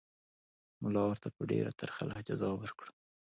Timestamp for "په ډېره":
1.35-1.71